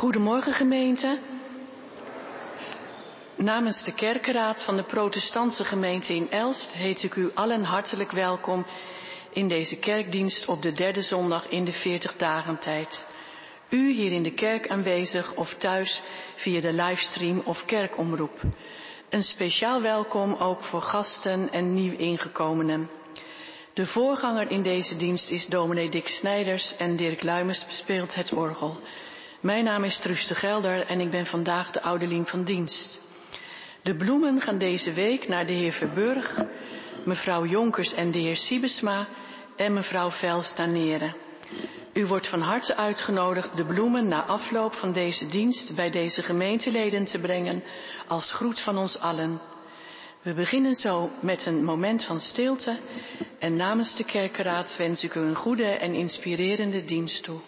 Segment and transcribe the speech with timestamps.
[0.00, 1.18] Goedemorgen gemeente.
[3.36, 8.66] Namens de kerkenraad van de protestantse gemeente in Elst heet ik u allen hartelijk welkom
[9.32, 13.06] in deze kerkdienst op de derde zondag in de 40 dagen tijd.
[13.68, 16.02] U hier in de kerk aanwezig of thuis
[16.36, 18.40] via de livestream of kerkomroep.
[19.08, 22.90] Een speciaal welkom ook voor gasten en nieuw ingekomenen.
[23.74, 28.80] De voorganger in deze dienst is dominee Dick Snijders en Dirk Luimers bespeelt het orgel.
[29.40, 33.00] Mijn naam is Truus de Gelder en ik ben vandaag de ouderling van dienst.
[33.82, 36.38] De bloemen gaan deze week naar de heer Verburg,
[37.04, 39.06] mevrouw Jonkers en de heer Siebesma
[39.56, 41.16] en mevrouw Velstaneren.
[41.92, 47.04] U wordt van harte uitgenodigd de bloemen na afloop van deze dienst bij deze gemeenteleden
[47.04, 47.62] te brengen
[48.06, 49.40] als groet van ons allen.
[50.22, 52.78] We beginnen zo met een moment van stilte
[53.38, 57.40] en namens de kerkenraad wens ik u een goede en inspirerende dienst toe.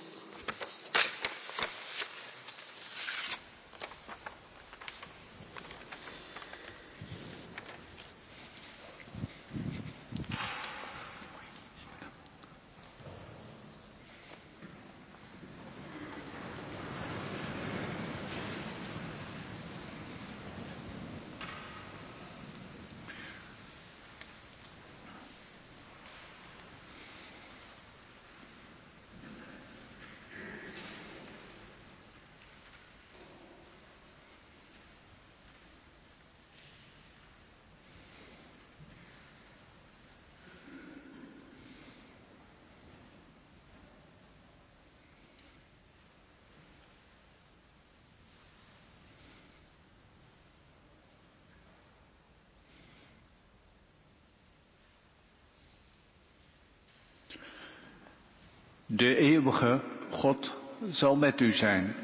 [59.02, 60.54] De eeuwige God
[60.90, 61.94] zal met u zijn.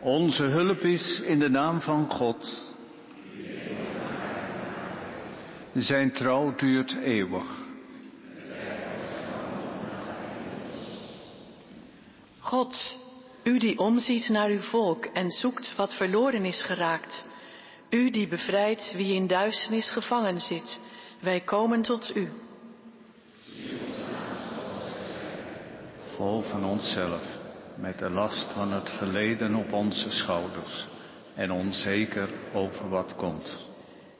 [0.00, 2.72] Onze hulp is in de naam van God.
[5.74, 7.44] Zijn trouw duurt eeuwig.
[12.38, 12.98] God,
[13.44, 17.26] u die omziet naar uw volk en zoekt wat verloren is geraakt.
[17.90, 20.80] U die bevrijdt wie in duisternis gevangen zit.
[21.20, 22.28] Wij komen tot u.
[26.22, 27.22] Vol van onszelf,
[27.74, 30.86] met de last van het verleden op onze schouders
[31.34, 33.56] en onzeker over wat komt.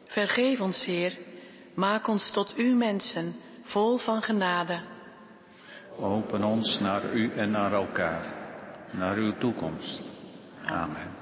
[0.04, 1.18] Vergeef ons, Heer.
[1.74, 4.80] Maak ons tot u mensen, vol van genade.
[5.96, 8.24] Open ons naar u en naar elkaar,
[8.90, 10.02] naar uw toekomst.
[10.64, 11.21] Amen.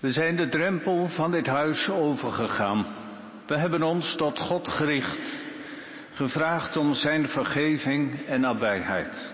[0.00, 2.86] We zijn de drempel van dit huis overgegaan.
[3.46, 5.42] We hebben ons tot God gericht,
[6.12, 9.30] gevraagd om Zijn vergeving en nabijheid.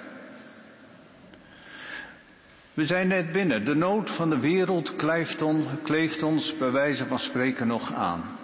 [2.75, 3.65] We zijn net binnen.
[3.65, 5.43] De nood van de wereld kleeft,
[5.83, 8.39] kleeft ons bij wijze van spreken nog aan.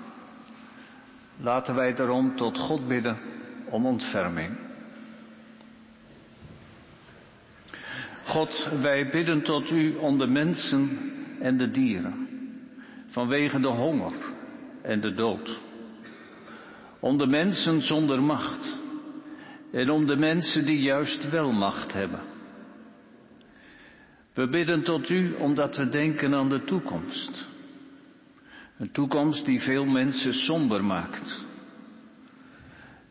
[1.37, 3.19] Laten wij daarom tot God bidden
[3.65, 4.57] om ontferming.
[8.25, 10.99] God, wij bidden tot u om de mensen
[11.41, 12.29] en de dieren,
[13.07, 14.13] vanwege de honger
[14.83, 15.61] en de dood.
[17.01, 18.77] Om de mensen zonder macht
[19.73, 22.21] en om de mensen die juist wel macht hebben.
[24.35, 27.49] We bidden tot u omdat we denken aan de toekomst.
[28.79, 31.45] Een toekomst die veel mensen somber maakt.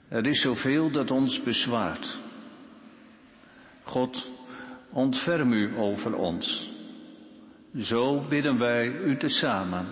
[0.07, 2.19] Er is zoveel dat ons bezwaart.
[3.83, 4.31] God,
[4.91, 6.77] ontferm u over ons.
[7.77, 9.85] Zo bidden wij u tezamen.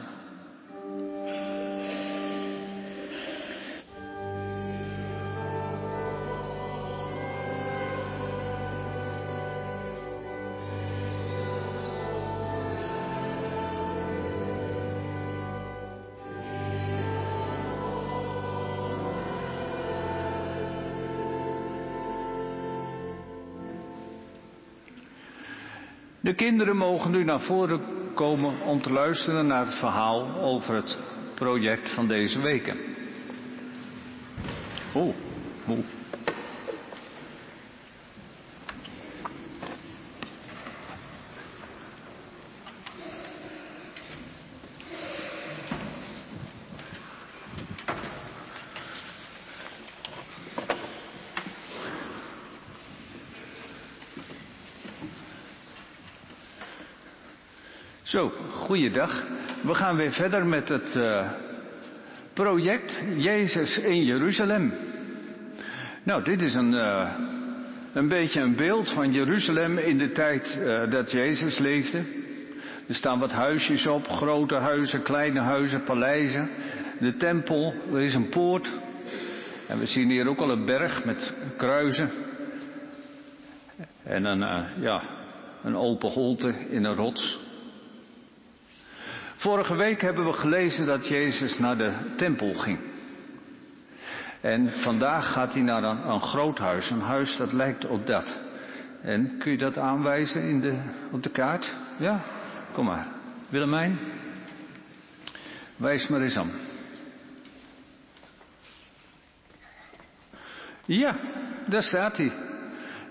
[26.38, 27.82] Kinderen mogen nu naar voren
[28.13, 30.97] komen om te luisteren naar het verhaal over het
[31.36, 32.78] project van deze weken.
[34.93, 35.15] Oh,
[35.67, 35.78] oh.
[58.18, 59.26] Zo, goeiedag.
[59.62, 61.30] We gaan weer verder met het uh,
[62.34, 64.74] project Jezus in Jeruzalem.
[66.04, 67.10] Nou, dit is een, uh,
[67.94, 71.98] een beetje een beeld van Jeruzalem in de tijd uh, dat Jezus leefde.
[72.88, 76.50] Er staan wat huisjes op, grote huizen, kleine huizen, paleizen.
[77.00, 78.72] De tempel, er is een poort.
[79.68, 82.10] En we zien hier ook al een berg met kruisen.
[84.04, 85.02] En een, ja,
[85.64, 87.46] een open holte in een rots.
[89.38, 92.80] Vorige week hebben we gelezen dat Jezus naar de tempel ging.
[94.41, 98.39] En vandaag gaat hij naar een, een groot huis, een huis dat lijkt op dat.
[99.02, 100.80] En kun je dat aanwijzen in de,
[101.12, 101.76] op de kaart?
[101.97, 102.21] Ja?
[102.71, 103.08] Kom maar.
[103.50, 104.00] Willemijn?
[105.76, 106.52] Wijs maar eens aan.
[110.86, 111.15] Ja,
[111.67, 112.32] daar staat hij.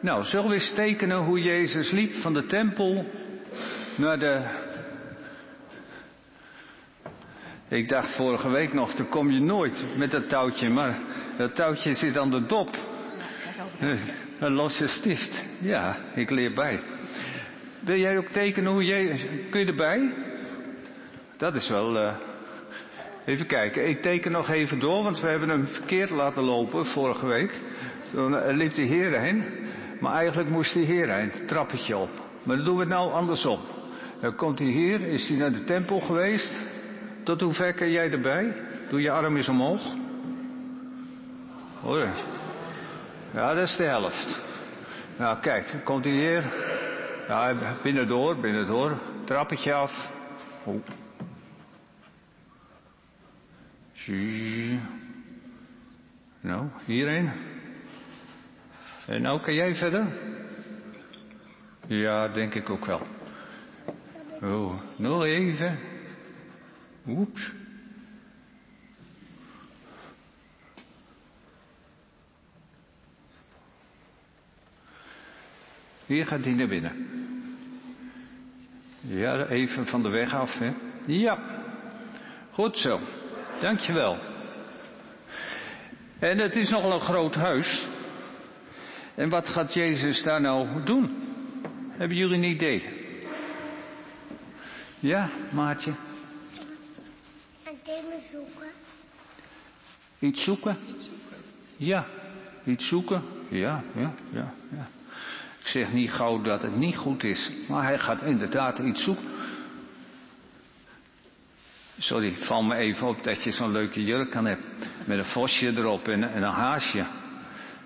[0.00, 3.10] Nou, zullen we eens tekenen hoe Jezus liep van de tempel
[3.96, 4.64] naar de
[7.68, 10.98] Ik dacht vorige week nog, dan kom je nooit met dat touwtje, maar
[11.37, 12.76] dat touwtje zit aan de dop.
[14.38, 15.44] Een losse stift.
[15.61, 16.81] Ja, ik leer bij.
[17.81, 19.29] Wil jij ook tekenen hoe jij...
[19.50, 20.12] Kun je erbij?
[21.37, 21.96] Dat is wel...
[21.96, 22.14] Uh...
[23.24, 27.26] Even kijken, ik teken nog even door, want we hebben hem verkeerd laten lopen vorige
[27.26, 27.61] week.
[28.12, 29.44] Toen liep de heer heen,
[30.00, 32.11] maar eigenlijk moest de heer heen, trappetje op.
[32.42, 33.61] Maar dan doen we het nou andersom.
[34.20, 36.52] Dan komt hij hier, is hij naar de tempel geweest,
[37.26, 38.56] tot hoe ver kan jij erbij?
[38.88, 39.94] Doe je arm eens omhoog.
[41.80, 42.08] Hoor.
[43.32, 44.40] Ja, dat is de helft.
[45.18, 46.44] Nou, kijk, komt hij hier.
[47.28, 48.98] Ja, binnendoor, binnendoor.
[49.24, 50.08] Trappetje af.
[50.64, 50.82] Oh.
[56.40, 57.30] Nou, hierheen.
[59.06, 60.06] En nou kan jij verder?
[61.86, 63.06] Ja, denk ik ook wel.
[64.42, 65.86] Oh, nog even.
[67.09, 67.53] Oeps.
[76.07, 77.09] Hier gaat hij naar binnen.
[79.01, 80.73] Ja, even van de weg af, hè?
[81.07, 81.38] Ja.
[82.51, 83.01] Goed zo.
[83.61, 84.19] Dankjewel.
[86.19, 87.88] En het is nogal een groot huis.
[89.14, 91.16] En wat gaat Jezus daar nou doen?
[91.90, 92.88] Hebben jullie een idee?
[94.99, 96.06] Ja, maatje?
[97.87, 98.68] Dingen zoeken.
[100.18, 100.77] Iets zoeken?
[101.77, 102.07] Ja,
[102.64, 103.22] iets zoeken.
[103.49, 104.88] Ja, ja, ja, ja.
[105.61, 109.25] Ik zeg niet gauw dat het niet goed is, maar hij gaat inderdaad iets zoeken.
[111.99, 114.62] Sorry, valt me even op dat je zo'n leuke jurk aan hebt.
[115.05, 117.07] Met een vosje erop en, en een haasje.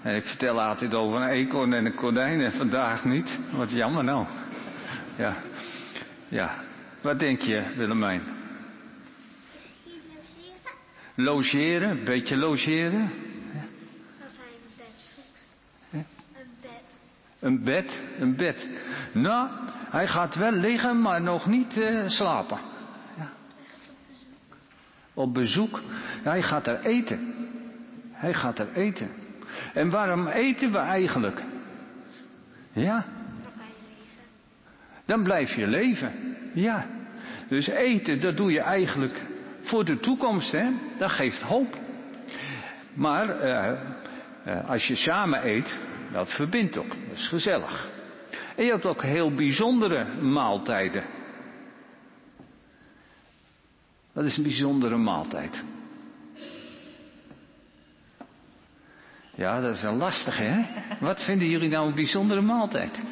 [0.02, 3.38] En ik vertel altijd over een eekhoorn en een konijn en vandaag niet.
[3.50, 4.26] Wat jammer nou.
[5.16, 5.36] Ja,
[6.28, 6.54] ja.
[7.00, 8.39] Wat denk je, Willemijn?
[11.14, 11.90] Logeren.
[11.90, 13.12] Een beetje logeren.
[14.20, 15.48] Dat hij een bed zoekt.
[15.90, 17.00] Een bed.
[17.38, 18.68] Een bed, een bed.
[19.12, 19.48] Nou,
[19.90, 22.58] hij gaat wel liggen, maar nog niet eh, slapen.
[23.16, 23.30] Ja.
[25.14, 25.80] Op bezoek.
[26.22, 27.34] Hij gaat er eten.
[28.12, 29.10] Hij gaat er eten.
[29.74, 31.42] En waarom eten we eigenlijk?
[32.72, 33.04] Ja,
[35.10, 36.36] dan blijf je leven.
[36.54, 36.86] Ja.
[37.48, 39.22] Dus eten, dat doe je eigenlijk
[39.70, 40.70] voor de toekomst, hè?
[40.98, 41.78] Dat geeft hoop.
[42.94, 43.80] Maar eh,
[44.44, 45.74] eh, als je samen eet,
[46.12, 46.88] dat verbindt ook.
[47.08, 47.90] Dat is gezellig.
[48.56, 51.04] En je hebt ook heel bijzondere maaltijden.
[54.12, 55.64] Wat is een bijzondere maaltijd?
[59.34, 60.66] Ja, dat is een lastige, hè?
[61.00, 62.94] Wat vinden jullie nou een bijzondere maaltijd?
[62.94, 63.04] Ehm,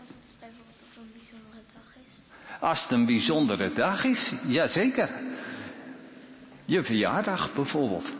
[0.00, 2.12] als het bijvoorbeeld op een bijzondere dag is.
[2.62, 5.10] Als het een bijzondere dag is, jazeker.
[6.64, 8.12] Je verjaardag bijvoorbeeld.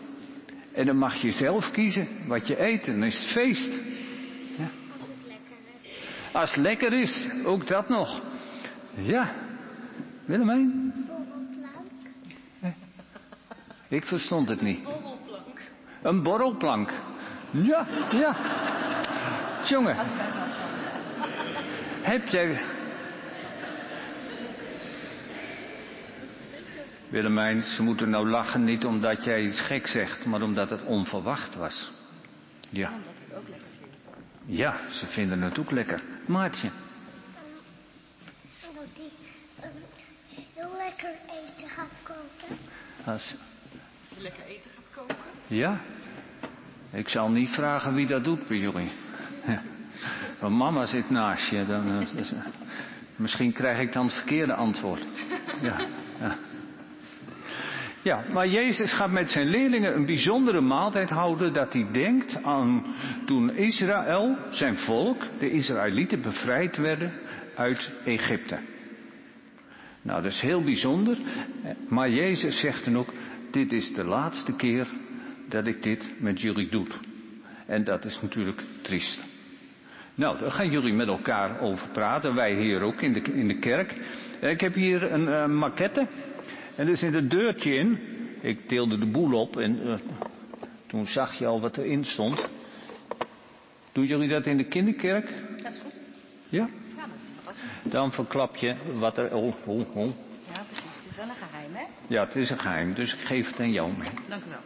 [0.72, 3.68] En dan mag je zelf kiezen wat je eet en dan is het feest.
[4.92, 6.32] Als het lekker is.
[6.32, 8.22] Als het lekker is, ook dat nog.
[8.94, 9.32] Ja.
[10.24, 10.92] Willemijn?
[11.06, 12.74] Borrelplank.
[13.88, 14.80] Ik verstond het niet.
[16.02, 16.92] Een borrelplank.
[17.50, 18.36] Ja, ja.
[19.64, 19.96] Jongen.
[22.02, 22.71] Heb jij...
[27.12, 31.54] Willemijn, ze moeten nou lachen niet omdat jij iets gek zegt, maar omdat het onverwacht
[31.54, 31.92] was.
[32.70, 32.90] Ja.
[32.90, 34.56] Omdat het ook lekker vinden.
[34.56, 36.02] Ja, ze vinden het ook lekker.
[36.26, 36.52] Omdat
[38.94, 39.10] die
[39.60, 39.68] ehm,
[40.54, 42.58] heel lekker eten gaat koken.
[43.04, 43.34] Als...
[44.16, 45.16] Je lekker eten gaat koken.
[45.46, 45.80] Ja?
[46.90, 48.90] Ik zal niet vragen wie dat doet bij jullie.
[49.46, 49.62] Ja.
[50.40, 51.66] Want mama zit naast je.
[51.66, 52.32] Dan, eh,
[53.16, 55.04] misschien krijg ik dan het verkeerde antwoord.
[55.60, 55.80] Ja,
[56.20, 56.36] ja.
[58.02, 61.52] Ja, maar Jezus gaat met zijn leerlingen een bijzondere maaltijd houden.
[61.52, 62.84] Dat hij denkt aan
[63.26, 67.12] toen Israël, zijn volk, de Israëlieten bevrijd werden
[67.54, 68.58] uit Egypte.
[70.02, 71.16] Nou, dat is heel bijzonder.
[71.88, 73.12] Maar Jezus zegt dan ook,
[73.50, 74.86] dit is de laatste keer
[75.48, 76.86] dat ik dit met jullie doe.
[77.66, 79.22] En dat is natuurlijk triest.
[80.14, 82.34] Nou, daar gaan jullie met elkaar over praten.
[82.34, 83.96] Wij hier ook in de, in de kerk.
[84.40, 86.06] Ik heb hier een uh, maquette.
[86.76, 87.98] En er zit een deurtje in.
[88.40, 89.94] Ik deelde de boel op en uh,
[90.86, 92.48] toen zag je al wat erin stond.
[93.92, 95.30] Doen jullie dat in de kinderkerk?
[95.62, 95.92] Dat is goed.
[96.48, 96.68] Ja?
[96.96, 97.04] Ja,
[97.44, 97.54] dat
[97.84, 99.34] is Dan verklap je wat er...
[99.34, 100.10] Oh, oh, oh.
[100.52, 100.84] Ja, precies.
[101.02, 101.84] Het is wel een geheim, hè?
[102.06, 104.10] Ja, het is een geheim, dus ik geef het aan jou mee.
[104.28, 104.58] Dank u wel.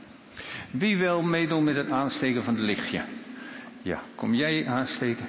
[0.71, 3.03] Wie wil meedoen met het aansteken van het lichtje?
[3.83, 5.27] Ja, kom jij aansteken?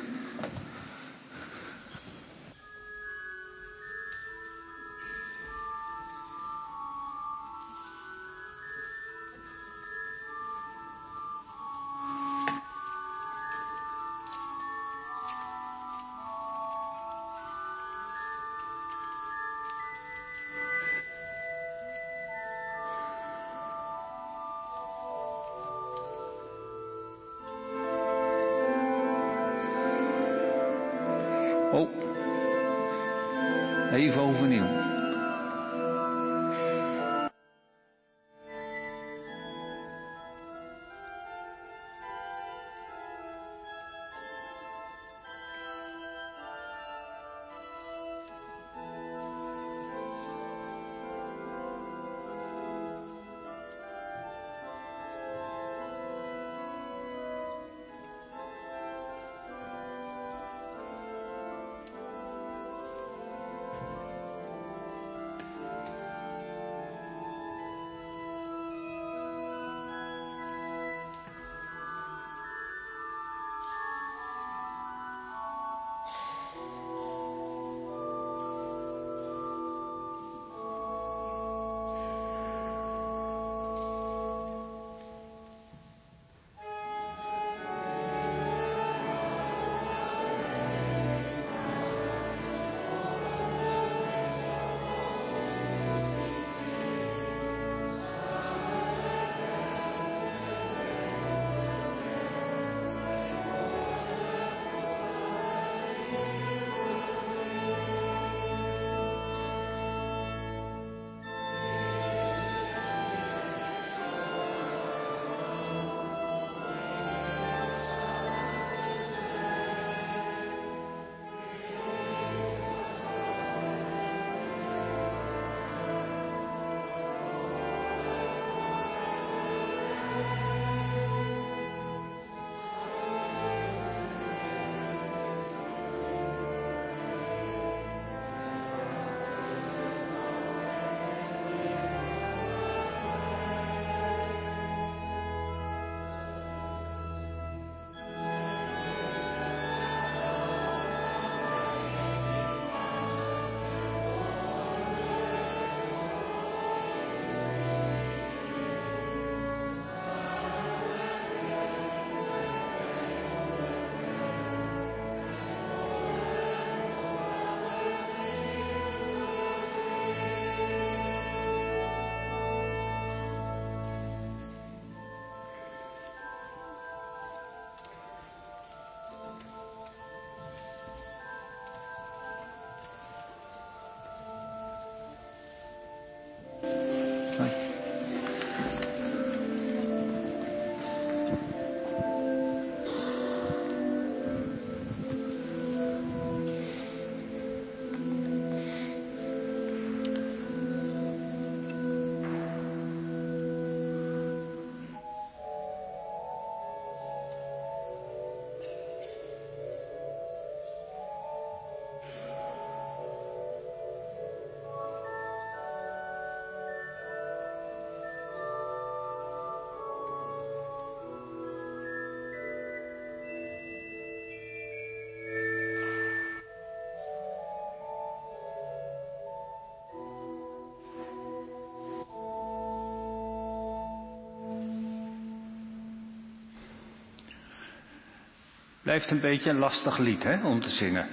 [238.87, 241.07] Blijft een beetje een lastig lied hè, om te zingen.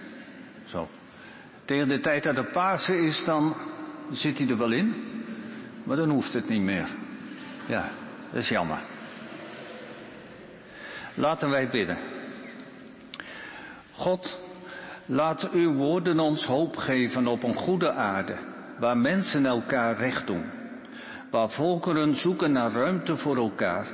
[0.64, 0.88] Zo.
[1.64, 3.56] Tegen de tijd dat het Pasen is, dan
[4.10, 4.94] zit hij er wel in.
[5.84, 6.86] Maar dan hoeft het niet meer.
[7.66, 7.90] Ja,
[8.32, 8.78] dat is jammer.
[11.14, 11.98] Laten wij bidden.
[13.92, 14.40] God,
[15.06, 18.36] laat uw woorden ons hoop geven op een goede aarde,
[18.78, 20.44] waar mensen elkaar recht doen,
[21.30, 23.86] waar volkeren zoeken naar ruimte voor elkaar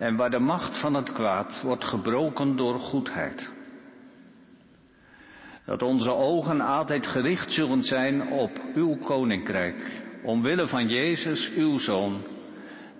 [0.00, 3.52] en waar de macht van het kwaad wordt gebroken door goedheid.
[5.64, 12.22] Dat onze ogen altijd gericht zullen zijn op uw koninkrijk, omwille van Jezus, uw Zoon,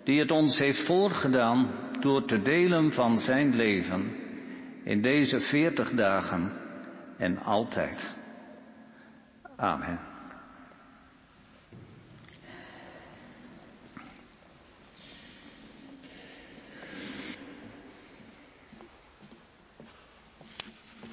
[0.05, 1.70] die het ons heeft voorgedaan
[2.01, 4.16] door te delen van zijn leven
[4.84, 6.53] in deze veertig dagen
[7.16, 8.16] en altijd.
[9.57, 10.09] Amen.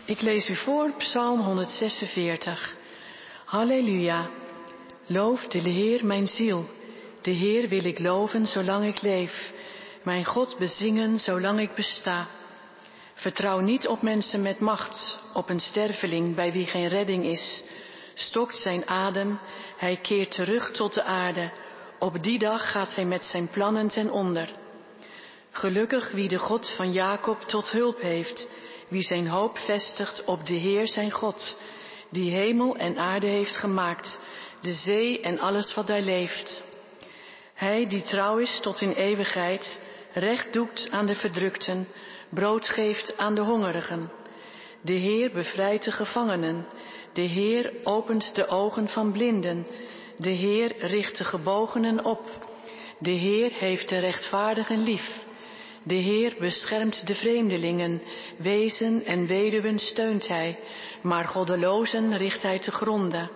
[0.07, 2.75] Ik lees u voor Psalm 146.
[3.45, 4.29] Halleluja.
[5.05, 6.65] Loof de Heer mijn ziel.
[7.21, 9.51] De Heer wil ik loven zolang ik leef.
[10.03, 12.27] Mijn God bezingen zolang ik besta.
[13.13, 17.63] Vertrouw niet op mensen met macht, op een sterveling bij wie geen redding is.
[18.13, 19.39] Stokt zijn adem,
[19.77, 21.51] hij keert terug tot de aarde.
[21.99, 24.49] Op die dag gaat hij met zijn plannen ten onder.
[25.51, 28.47] Gelukkig wie de God van Jacob tot hulp heeft,
[28.89, 31.57] wie zijn hoop vestigt op de Heer zijn God,
[32.09, 34.19] die hemel en aarde heeft gemaakt,
[34.61, 36.63] de zee en alles wat daar leeft.
[37.53, 39.79] Hij die trouw is tot in eeuwigheid,
[40.13, 41.87] recht doet aan de verdrukten,
[42.29, 44.11] brood geeft aan de hongerigen.
[44.81, 46.65] De Heer bevrijdt de gevangenen.
[47.13, 49.67] De Heer opent de ogen van blinden.
[50.17, 52.21] De Heer richt de gebogenen op.
[52.99, 55.25] De Heer heeft de rechtvaardigen lief.
[55.87, 58.01] De Heer beschermt de vreemdelingen.
[58.37, 60.59] Wezen en weduwen steunt Hij,
[61.01, 63.31] maar goddelozen richt Hij te gronden.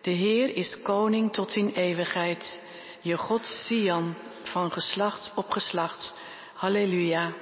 [0.00, 2.60] De Heer is koning tot in eeuwigheid.
[3.00, 6.14] Je God Sian, van geslacht op geslacht.
[6.54, 7.32] Halleluja.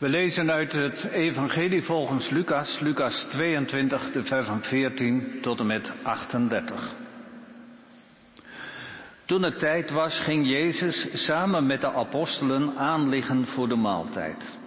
[0.00, 5.92] We lezen uit het Evangelie volgens Lucas, Lucas 22, de versen 14 tot en met
[6.02, 6.94] 38.
[9.24, 14.58] Toen het tijd was, ging Jezus samen met de apostelen aanliggen voor de maaltijd.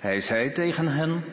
[0.00, 1.24] Hij zei tegen hen,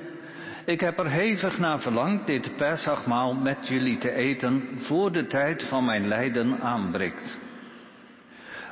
[0.65, 5.63] ik heb er hevig naar verlangd dit Pesachmaal met jullie te eten voor de tijd
[5.63, 7.37] van mijn lijden aanbreekt.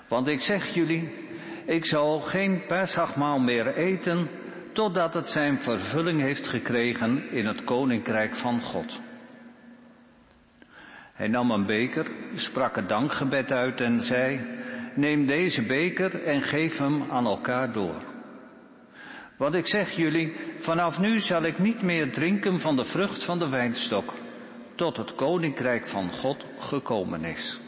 [0.07, 1.13] Want ik zeg jullie,
[1.65, 4.38] ik zal geen Pesachmaal meer eten
[4.79, 8.99] totdat het zijn vervulling heeft gekregen in het koninkrijk van God.
[11.13, 14.41] Hij nam een beker, sprak het dankgebed uit en zei,
[14.95, 18.03] neem deze beker en geef hem aan elkaar door.
[19.37, 23.39] Want ik zeg jullie, vanaf nu zal ik niet meer drinken van de vrucht van
[23.39, 24.13] de wijnstok,
[24.75, 27.59] tot het koninkrijk van God gekomen is.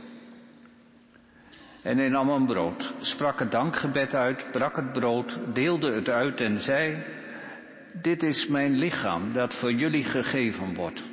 [1.81, 6.41] En hij nam een brood, sprak het dankgebed uit, brak het brood, deelde het uit
[6.41, 7.03] en zei,
[8.01, 11.03] dit is mijn lichaam dat voor jullie gegeven wordt.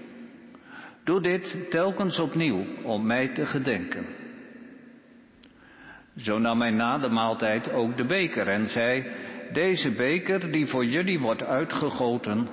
[1.05, 4.07] Doe dit telkens opnieuw om mij te gedenken.
[6.17, 9.07] Zo nam hij na de maaltijd ook de beker en zei,
[9.53, 12.49] deze beker die voor jullie wordt uitgegoten,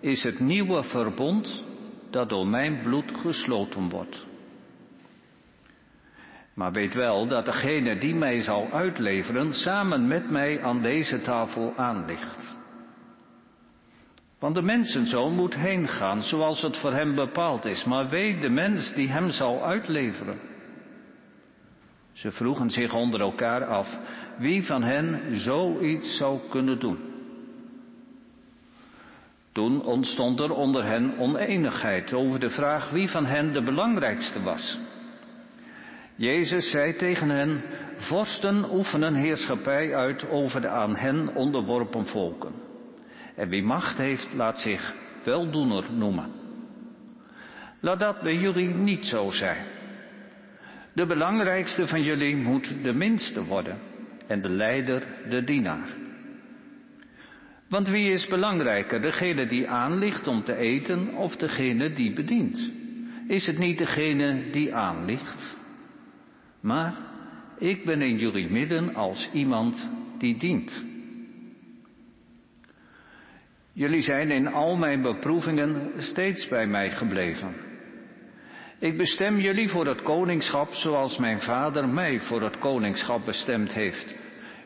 [0.00, 1.64] is het nieuwe verbond
[2.10, 4.26] dat door mijn bloed gesloten wordt.
[6.56, 11.72] Maar weet wel dat degene die mij zal uitleveren samen met mij aan deze tafel
[11.76, 12.56] aanligt.
[14.38, 18.50] Want de mensenzoon moet heen gaan zoals het voor hem bepaald is, maar weet de
[18.50, 20.38] mens die hem zal uitleveren.
[22.12, 23.98] Ze vroegen zich onder elkaar af
[24.38, 26.98] wie van hen zoiets zou kunnen doen.
[29.52, 34.78] Toen ontstond er onder hen oneenigheid over de vraag wie van hen de belangrijkste was.
[36.16, 37.62] Jezus zei tegen hen,
[37.96, 42.52] vorsten oefenen heerschappij uit over de aan hen onderworpen volken.
[43.34, 44.94] En wie macht heeft, laat zich
[45.24, 46.30] weldoener noemen.
[47.80, 49.64] Laat dat bij jullie niet zo zijn.
[50.92, 53.78] De belangrijkste van jullie moet de minste worden
[54.26, 55.88] en de leider de dienaar.
[57.68, 62.72] Want wie is belangrijker, degene die aanligt om te eten of degene die bedient?
[63.28, 65.56] Is het niet degene die aanligt?
[66.60, 66.94] Maar
[67.58, 70.84] ik ben in jullie midden als iemand die dient.
[73.72, 77.54] Jullie zijn in al mijn beproevingen steeds bij mij gebleven.
[78.78, 84.14] Ik bestem jullie voor het koningschap zoals mijn vader mij voor het koningschap bestemd heeft.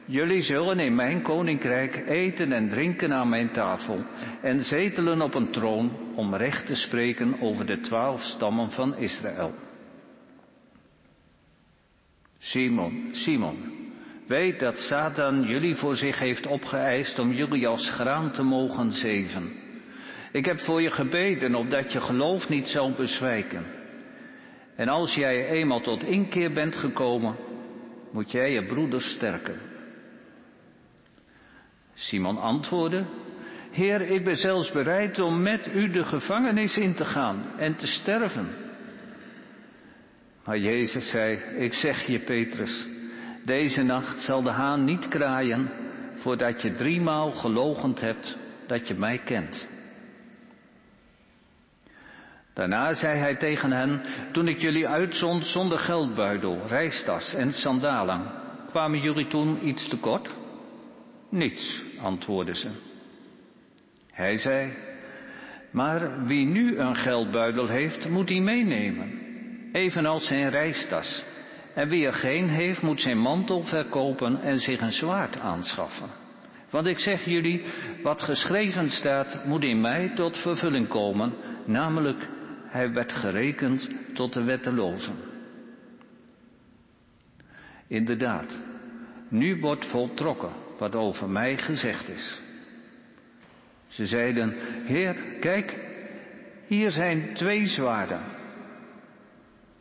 [0.05, 4.05] Jullie zullen in mijn koninkrijk eten en drinken aan mijn tafel
[4.43, 9.55] en zetelen op een troon om recht te spreken over de twaalf stammen van Israël.
[12.43, 13.57] Simon, Simon,
[14.26, 19.53] weet dat Satan jullie voor zich heeft opgeëist om jullie als graan te mogen zeven.
[20.32, 23.64] Ik heb voor je gebeden opdat je geloof niet zal bezwijken.
[24.76, 27.36] En als jij eenmaal tot inkeer bent gekomen,
[28.12, 29.61] moet jij je broeder sterken.
[31.95, 33.05] Simon antwoordde,
[33.70, 37.86] Heer, ik ben zelfs bereid om met u de gevangenis in te gaan en te
[37.86, 38.69] sterven.
[40.45, 42.86] Maar Jezus zei, ik zeg je Petrus,
[43.45, 45.70] deze nacht zal de haan niet kraaien
[46.16, 49.68] voordat je driemaal gelogend hebt dat je mij kent.
[52.55, 58.32] Daarna zei hij tegen hen, toen ik jullie uitzond zonder geldbuidel, reistas en sandalen,
[58.70, 60.30] kwamen jullie toen iets tekort?
[61.30, 62.68] Niets, antwoordden ze.
[64.11, 64.72] Hij zei,
[65.70, 69.19] maar wie nu een geldbuidel heeft, moet die meenemen,
[69.72, 71.24] evenals zijn reistas.
[71.74, 76.08] En wie er geen heeft, moet zijn mantel verkopen en zich een zwaard aanschaffen.
[76.70, 77.64] Want ik zeg jullie,
[78.02, 82.28] wat geschreven staat, moet in mij tot vervulling komen, namelijk
[82.66, 85.14] hij werd gerekend tot de wettelozen.
[87.86, 88.60] Inderdaad,
[89.28, 92.40] nu wordt voltrokken wat over mij gezegd is.
[93.86, 94.54] Ze zeiden,
[94.84, 95.76] Heer, kijk,
[96.66, 98.39] hier zijn twee zwaarden.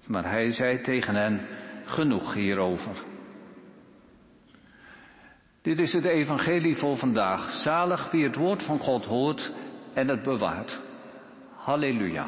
[0.10, 1.48] Maar hij zei tegen hen,
[1.86, 3.04] genoeg hierover.
[5.62, 7.52] Dit is het evangelie voor vandaag.
[7.52, 9.52] Zalig wie het woord van God hoort
[9.94, 10.82] en het bewaart.
[11.56, 12.28] Halleluja.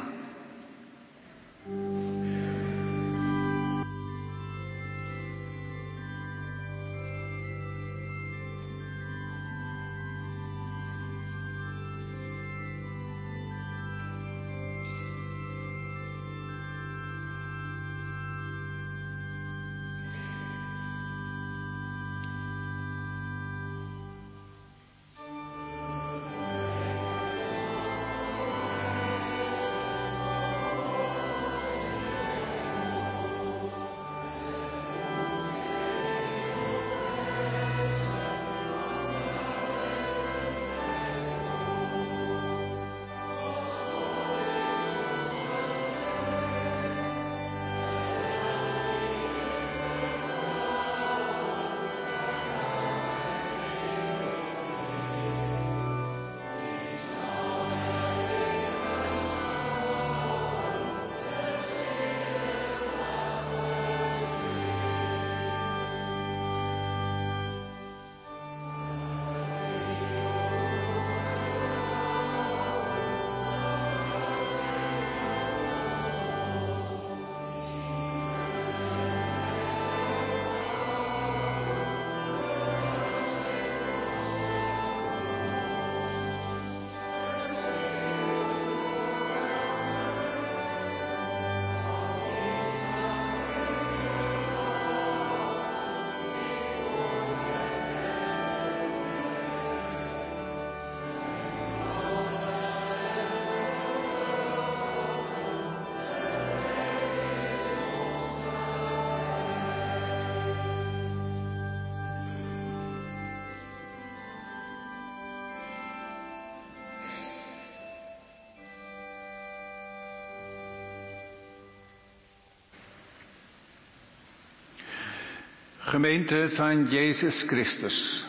[125.92, 128.24] Gemeente van Jezus Christus.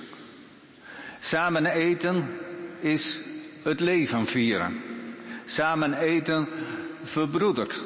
[1.20, 2.30] Samen eten
[2.80, 3.22] is
[3.64, 4.82] het leven vieren.
[5.46, 6.48] Samen eten
[7.04, 7.84] verbroedert.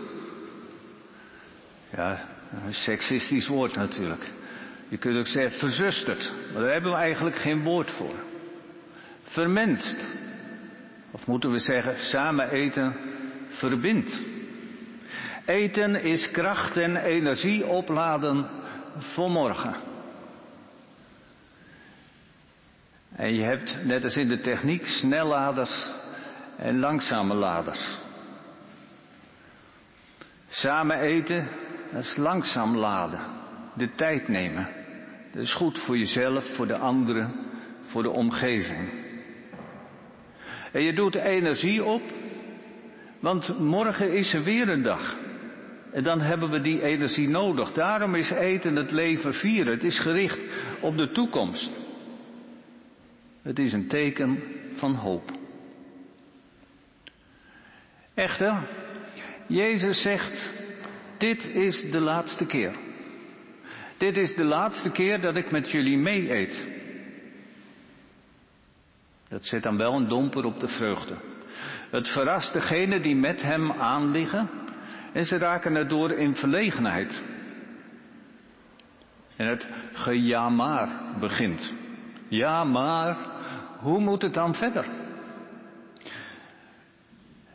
[1.95, 2.28] Ja,
[2.65, 4.23] een seksistisch woord natuurlijk.
[4.88, 8.15] Je kunt ook zeggen verzusterd, maar daar hebben we eigenlijk geen woord voor.
[9.23, 10.05] Vermenst.
[11.11, 12.95] Of moeten we zeggen, samen eten
[13.47, 14.19] verbindt.
[15.45, 18.56] Eten is kracht en energie opladen
[18.99, 19.75] voor morgen.
[23.15, 25.87] En je hebt, net als in de techniek, snelladers
[26.57, 27.97] en langzame laders.
[30.47, 31.47] Samen eten,
[31.93, 33.19] is langzaam laden.
[33.73, 34.69] De tijd nemen.
[35.31, 37.33] Dat is goed voor jezelf, voor de anderen,
[37.81, 38.89] voor de omgeving.
[40.71, 42.01] En je doet energie op,
[43.19, 45.15] want morgen is er weer een dag.
[45.91, 47.71] En dan hebben we die energie nodig.
[47.71, 49.73] Daarom is eten het leven vieren.
[49.73, 50.39] Het is gericht
[50.79, 51.71] op de toekomst.
[53.41, 55.31] Het is een teken van hoop.
[58.13, 58.67] Echter,
[59.47, 60.53] Jezus zegt,
[61.17, 62.75] dit is de laatste keer.
[63.97, 66.67] Dit is de laatste keer dat ik met jullie mee eet.
[69.29, 71.15] Dat zet dan wel een domper op de vreugde.
[71.89, 74.49] Het verrast degene die met hem aanliggen
[75.18, 77.22] en ze raken erdoor in verlegenheid.
[79.36, 80.89] En het geja maar
[81.20, 81.74] begint.
[82.28, 83.18] Ja maar,
[83.80, 84.86] hoe moet het dan verder?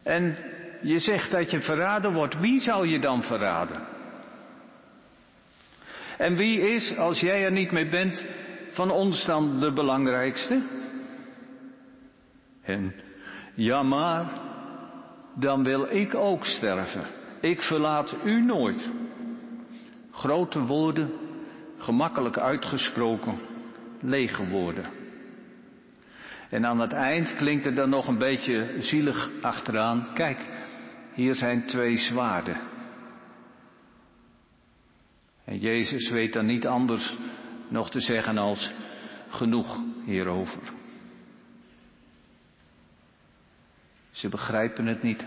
[0.03, 0.37] En
[0.81, 2.41] je zegt dat je verraden wordt.
[2.41, 3.83] Wie zou je dan verraden?
[6.19, 8.25] En wie is, als jij er niet mee bent,
[8.71, 10.63] van ons dan de belangrijkste?
[12.63, 12.95] En
[13.55, 14.27] ja maar,
[15.35, 17.21] dan wil ik ook sterven.
[17.43, 18.91] Ik verlaat u nooit.
[20.11, 21.13] Grote woorden,
[21.79, 23.39] gemakkelijk uitgesproken,
[24.01, 24.91] lege woorden.
[26.51, 30.11] En aan het eind klinkt er dan nog een beetje zielig achteraan.
[30.15, 30.47] Kijk,
[31.15, 32.61] hier zijn twee zwaarden.
[35.45, 37.17] En Jezus weet dan niet anders
[37.69, 38.73] nog te zeggen als
[39.29, 40.63] genoeg hierover.
[44.11, 45.27] Ze begrijpen het niet.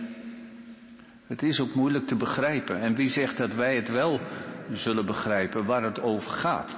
[1.28, 2.80] Het is ook moeilijk te begrijpen.
[2.80, 4.20] En wie zegt dat wij het wel
[4.72, 6.78] zullen begrijpen waar het over gaat?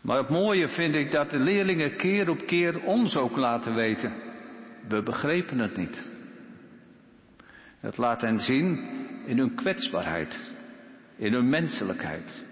[0.00, 4.12] Maar het mooie vind ik dat de leerlingen keer op keer ons ook laten weten.
[4.88, 6.10] We begrepen het niet.
[7.80, 8.90] Het laat hen zien
[9.26, 10.52] in hun kwetsbaarheid,
[11.16, 12.44] in hun menselijkheid.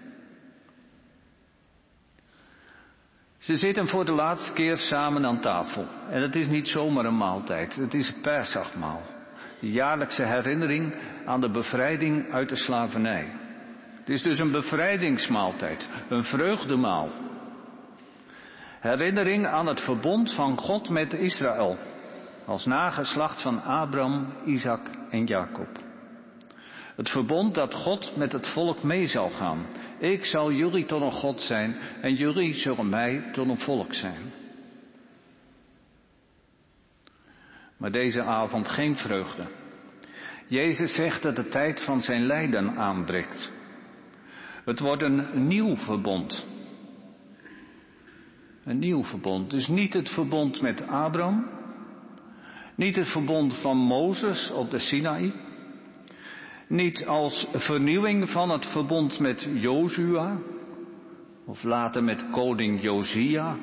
[3.37, 5.87] Ze zitten voor de laatste keer samen aan tafel.
[6.09, 9.10] En het is niet zomaar een maaltijd, het is een persagmaal.
[9.61, 10.93] De jaarlijkse herinnering
[11.25, 13.27] aan de bevrijding uit de slavernij.
[13.99, 17.09] Het is dus een bevrijdingsmaaltijd, een vreugdemaal.
[18.79, 21.77] Herinnering aan het verbond van God met Israël,
[22.45, 25.79] als nageslacht van Abraham, Isaac en Jacob.
[26.95, 29.65] Het verbond dat God met het volk mee zal gaan.
[29.99, 34.40] Ik zal jullie tot een God zijn en jullie zullen mij tot een volk zijn.
[37.81, 39.47] Maar deze avond geen vreugde.
[40.47, 43.51] Jezus zegt dat de tijd van zijn lijden aanbreekt.
[44.65, 46.45] Het wordt een nieuw verbond.
[48.63, 49.49] Een nieuw verbond.
[49.49, 51.49] Dus niet het verbond met Abraham.
[52.75, 55.33] Niet het verbond van Mozes op de Sinaï.
[56.67, 60.37] Niet als vernieuwing van het verbond met Jozua.
[61.45, 63.55] Of later met koning Josia.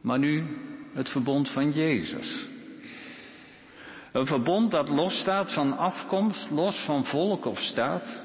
[0.00, 0.44] Maar nu
[0.92, 2.47] het verbond van Jezus.
[4.12, 8.22] Een verbond dat losstaat van afkomst, los van volk of staat.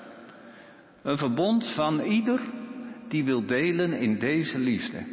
[1.01, 2.39] Een verbond van ieder
[3.07, 5.05] die wil delen in deze liefde.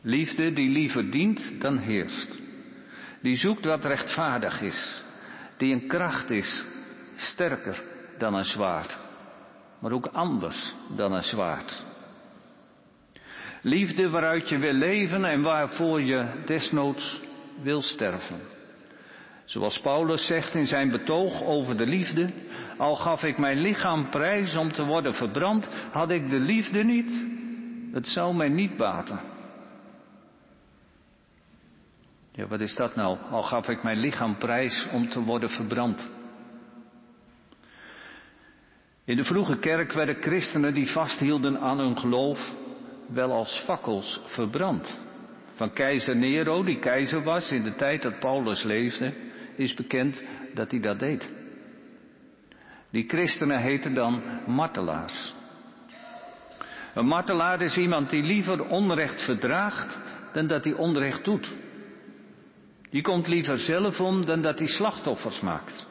[0.00, 2.40] Liefde die liever dient dan heerst.
[3.20, 5.02] Die zoekt wat rechtvaardig is.
[5.56, 6.64] Die een kracht is,
[7.16, 7.82] sterker
[8.18, 8.98] dan een zwaard.
[9.78, 11.84] Maar ook anders dan een zwaard.
[13.62, 17.22] Liefde waaruit je wil leven en waarvoor je desnoods
[17.62, 18.51] wil sterven.
[19.44, 22.30] Zoals Paulus zegt in zijn betoog over de liefde,
[22.78, 27.26] al gaf ik mijn lichaam prijs om te worden verbrand, had ik de liefde niet,
[27.92, 29.20] het zou mij niet baten.
[32.32, 33.18] Ja, wat is dat nou?
[33.30, 36.10] Al gaf ik mijn lichaam prijs om te worden verbrand.
[39.04, 42.54] In de vroege kerk werden christenen die vasthielden aan hun geloof
[43.06, 45.00] wel als fakkels verbrand.
[45.52, 49.12] Van keizer Nero, die keizer was in de tijd dat Paulus leefde,
[49.56, 50.22] is bekend
[50.54, 51.30] dat hij dat deed.
[52.90, 55.34] Die christenen heten dan martelaars.
[56.94, 59.98] Een martelaar is iemand die liever onrecht verdraagt
[60.32, 61.52] dan dat hij onrecht doet.
[62.90, 65.86] Die komt liever zelf om dan dat hij slachtoffers maakt.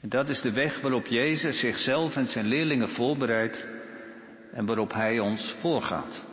[0.00, 3.66] En dat is de weg waarop Jezus zichzelf en zijn leerlingen voorbereidt
[4.52, 6.24] en waarop Hij ons voorgaat.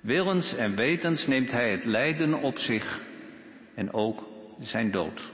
[0.00, 3.02] Willens en wetens neemt Hij het lijden op zich
[3.74, 4.24] en ook
[4.60, 5.32] zijn dood.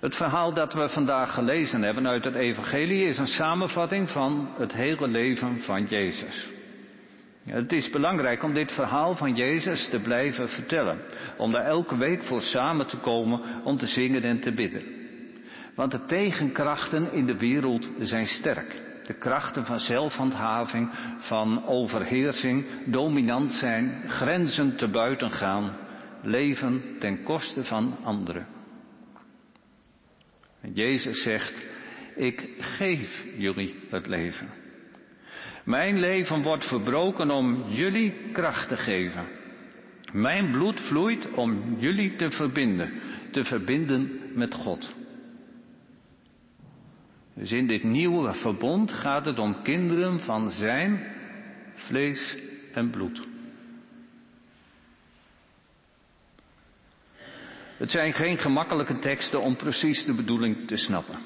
[0.00, 4.72] Het verhaal dat we vandaag gelezen hebben uit het Evangelie is een samenvatting van het
[4.72, 6.50] hele leven van Jezus.
[7.44, 11.00] Het is belangrijk om dit verhaal van Jezus te blijven vertellen.
[11.36, 14.82] Om daar elke week voor samen te komen om te zingen en te bidden.
[15.74, 18.91] Want de tegenkrachten in de wereld zijn sterk.
[19.12, 25.76] De krachten van zelfhandhaving, van overheersing, dominant zijn, grenzen te buiten gaan,
[26.22, 28.46] leven ten koste van anderen.
[30.60, 31.62] En Jezus zegt,
[32.16, 34.48] ik geef jullie het leven.
[35.64, 39.24] Mijn leven wordt verbroken om jullie kracht te geven.
[40.12, 42.92] Mijn bloed vloeit om jullie te verbinden,
[43.30, 44.94] te verbinden met God.
[47.34, 51.14] Dus in dit nieuwe verbond gaat het om kinderen van zijn
[51.74, 52.38] vlees
[52.72, 53.26] en bloed.
[57.76, 61.18] Het zijn geen gemakkelijke teksten om precies de bedoeling te snappen.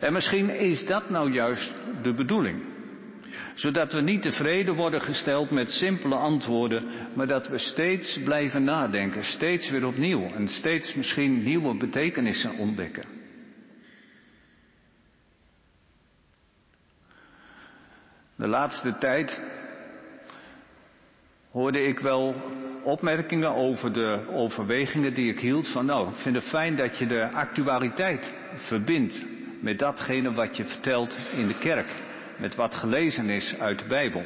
[0.00, 2.76] En misschien is dat nou juist de bedoeling
[3.58, 9.24] zodat we niet tevreden worden gesteld met simpele antwoorden, maar dat we steeds blijven nadenken,
[9.24, 13.17] steeds weer opnieuw en steeds misschien nieuwe betekenissen ontdekken.
[18.38, 19.42] De laatste tijd
[21.50, 22.34] hoorde ik wel
[22.82, 27.06] opmerkingen over de overwegingen die ik hield van nou, ik vind het fijn dat je
[27.06, 29.24] de actualiteit verbindt
[29.60, 31.86] met datgene wat je vertelt in de kerk
[32.38, 34.24] met wat gelezen is uit de Bijbel.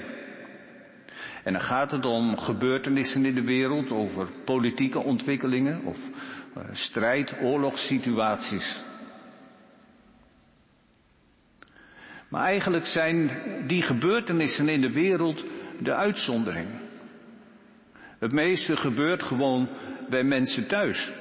[1.45, 7.37] En dan gaat het om gebeurtenissen in de wereld, over politieke ontwikkelingen of uh, strijd,
[7.41, 8.81] oorlogssituaties.
[12.33, 13.31] Maar eigenlijk zijn
[13.67, 15.45] die gebeurtenissen in de wereld
[15.79, 16.67] de uitzondering.
[18.19, 19.69] Het meeste gebeurt gewoon
[20.09, 21.13] bij mensen thuis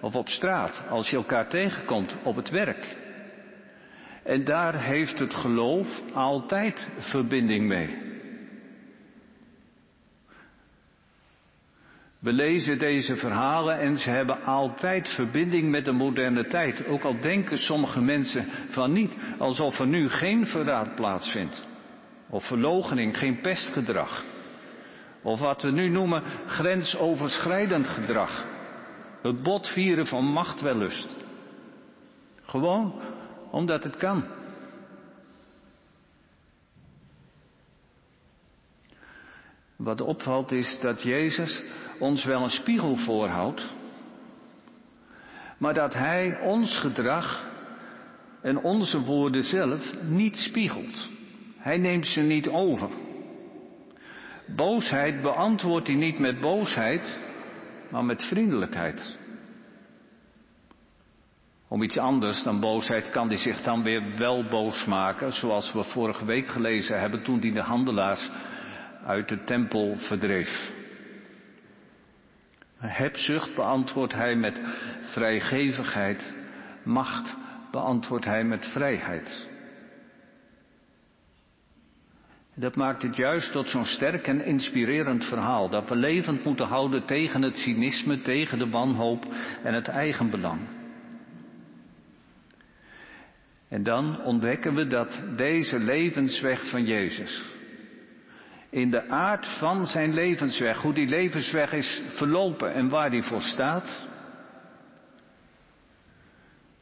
[0.00, 2.96] of op straat, als je elkaar tegenkomt op het werk.
[4.24, 8.11] En daar heeft het geloof altijd verbinding mee.
[12.22, 16.86] We lezen deze verhalen en ze hebben altijd verbinding met de moderne tijd.
[16.86, 21.64] Ook al denken sommige mensen van niet, alsof er nu geen verraad plaatsvindt.
[22.30, 24.24] Of verlogening, geen pestgedrag.
[25.22, 28.46] Of wat we nu noemen grensoverschrijdend gedrag.
[29.22, 31.16] Het botvieren van machtwellust.
[32.42, 33.00] Gewoon
[33.50, 34.24] omdat het kan.
[39.76, 41.62] Wat opvalt is dat Jezus
[42.02, 43.66] ons wel een spiegel voorhoudt,
[45.58, 47.50] maar dat Hij ons gedrag
[48.40, 51.08] en onze woorden zelf niet spiegelt.
[51.56, 52.88] Hij neemt ze niet over.
[54.46, 57.18] Boosheid beantwoordt hij niet met boosheid,
[57.90, 59.18] maar met vriendelijkheid.
[61.68, 65.82] Om iets anders dan boosheid kan hij zich dan weer wel boos maken, zoals we
[65.82, 68.30] vorige week gelezen hebben toen hij de handelaars
[69.06, 70.80] uit de tempel verdreef.
[72.86, 74.60] Hebzucht beantwoordt hij met
[75.00, 76.32] vrijgevigheid,
[76.84, 77.36] macht
[77.70, 79.50] beantwoordt hij met vrijheid.
[82.54, 87.04] Dat maakt het juist tot zo'n sterk en inspirerend verhaal, dat we levend moeten houden
[87.04, 89.26] tegen het cynisme, tegen de wanhoop
[89.62, 90.60] en het eigenbelang.
[93.68, 97.51] En dan ontdekken we dat deze levensweg van Jezus,
[98.72, 103.40] in de aard van zijn levensweg, hoe die levensweg is verlopen en waar die voor
[103.40, 104.06] staat,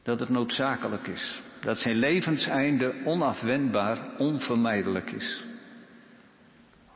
[0.02, 1.40] dat het noodzakelijk is.
[1.60, 5.44] Dat zijn levenseinde onafwendbaar, onvermijdelijk is.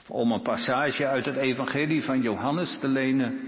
[0.09, 3.41] Om een passage uit het Evangelie van Johannes te lenen.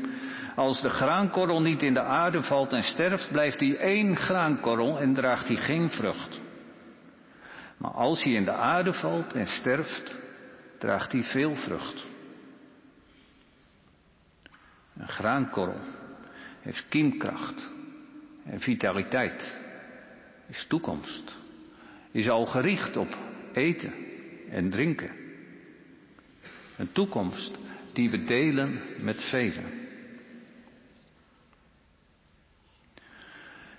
[0.56, 5.14] Als de graankorrel niet in de aarde valt en sterft, blijft hij één graankorrel en
[5.14, 6.40] draagt hij geen vrucht.
[7.78, 10.24] Maar als hij in de aarde valt en sterft,
[10.78, 12.06] draagt hij veel vrucht.
[14.96, 15.80] Een graankorrel
[16.60, 17.68] heeft kiemkracht
[18.44, 19.58] en vitaliteit,
[20.46, 21.36] is toekomst,
[22.10, 23.18] is al gericht op
[23.52, 23.92] eten
[24.50, 25.10] en drinken.
[26.76, 27.58] Een toekomst
[27.92, 29.84] die we delen met velen.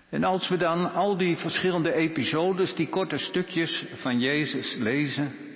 [0.10, 5.47] En als we dan al die verschillende episodes, die korte stukjes van Jezus lezen,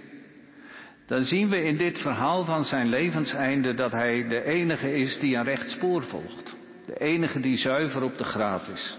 [1.06, 5.36] dan zien we in dit verhaal van zijn levenseinde dat hij de enige is die
[5.36, 6.56] een recht spoor volgt.
[6.86, 8.98] De enige die zuiver op de graad is.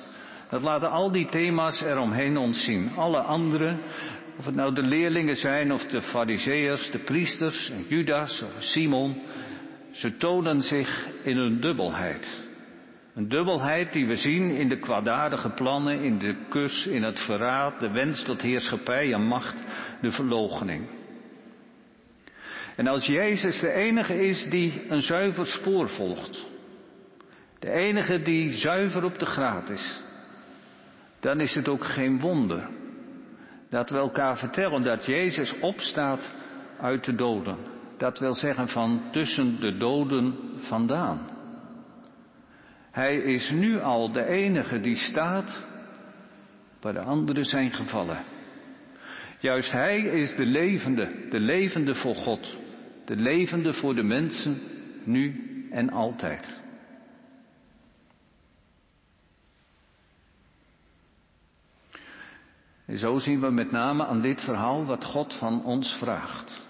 [0.49, 2.91] Dat laten al die thema's eromheen ons zien.
[2.97, 3.81] Alle anderen,
[4.39, 9.23] of het nou de leerlingen zijn of de fariseërs, de priesters, Judas of Simon,
[9.91, 12.41] ze tonen zich in een dubbelheid.
[13.15, 17.81] Een dubbelheid die we zien in de kwaadaardige plannen, in de kus, in het verraad,
[17.81, 19.63] de wens tot heerschappij en macht,
[20.01, 21.02] de verloochening.
[22.77, 26.47] En als Jezus de enige is die een zuiver spoor volgt,
[27.59, 30.03] de enige die zuiver op de graad is,
[31.21, 32.69] dan is het ook geen wonder
[33.71, 36.33] dat we elkaar vertellen dat Jezus opstaat
[36.81, 37.57] uit de doden.
[37.97, 41.31] Dat wil zeggen van tussen de doden vandaan.
[42.91, 45.63] Hij is nu al de enige die staat
[46.81, 48.32] waar de anderen zijn gevallen.
[49.43, 52.57] Juist Hij is de levende, de levende voor God,
[53.05, 54.61] de levende voor de mensen,
[55.05, 56.49] nu en altijd.
[62.87, 66.61] En zo zien we met name aan dit verhaal wat God van ons vraagt.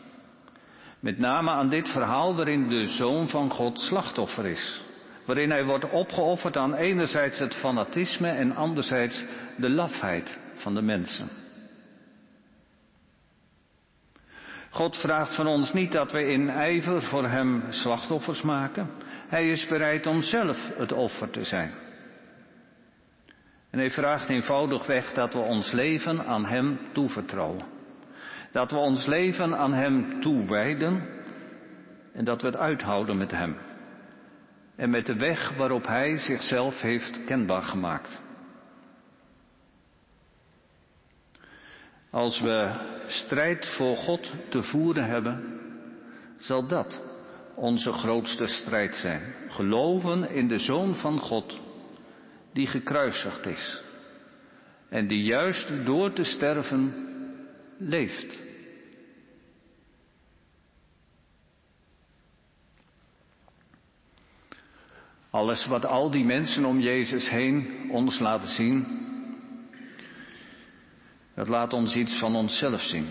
[1.01, 4.83] Met name aan dit verhaal waarin de Zoon van God slachtoffer is.
[5.27, 9.25] Waarin hij wordt opgeofferd aan enerzijds het fanatisme en anderzijds
[9.57, 11.42] de lafheid van de mensen.
[14.73, 18.91] God vraagt van ons niet dat we in ijver voor Hem slachtoffers maken.
[19.29, 21.73] Hij is bereid om zelf het offer te zijn.
[23.71, 27.65] En hij vraagt eenvoudigweg dat we ons leven aan Hem toevertrouwen.
[28.53, 31.09] Dat we ons leven aan Hem toewijden
[32.13, 33.57] en dat we het uithouden met Hem.
[34.77, 38.21] En met de weg waarop Hij zichzelf heeft kenbaar gemaakt.
[42.13, 42.73] Als we
[43.07, 45.61] strijd voor God te voeren hebben,
[46.39, 47.01] zal dat
[47.55, 49.35] onze grootste strijd zijn.
[49.49, 51.61] Geloven in de Zoon van God
[52.53, 53.83] die gekruisigd is
[54.89, 56.95] en die juist door te sterven
[57.79, 58.39] leeft.
[65.31, 69.01] Alles wat al die mensen om Jezus heen ons laten zien,
[71.35, 73.07] dat laat ons iets van onszelf zien.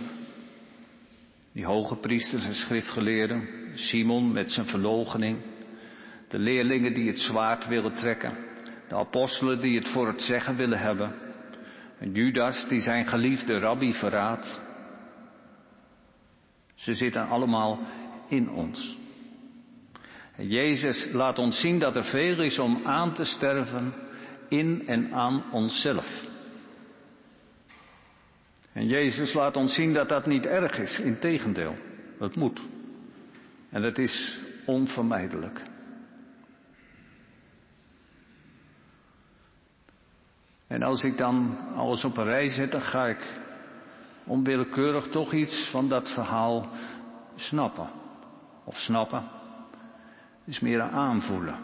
[1.54, 5.40] Die hoge priesters en schriftgeleerden, Simon met zijn verloochening,
[6.30, 8.38] de leerlingen die het zwaard willen trekken,
[8.90, 11.14] de apostelen die het voor het zeggen willen hebben,
[12.00, 14.60] en Judas die zijn geliefde rabbi verraadt.
[16.76, 17.80] Ze zitten allemaal
[18.30, 18.98] in ons.
[20.38, 23.94] Jezus laat ons zien dat er veel is om aan te sterven
[24.50, 26.30] in en aan onszelf.
[28.74, 31.76] En Jezus laat ons zien dat dat niet erg is, integendeel,
[32.20, 32.62] het moet.
[33.70, 35.62] En het is onvermijdelijk.
[40.68, 43.40] En als ik dan alles op een rij zet, dan ga ik
[44.24, 46.70] onwillekeurig toch iets van dat verhaal
[47.36, 47.90] snappen.
[48.64, 49.24] Of snappen
[50.46, 51.56] is meer aanvoelen.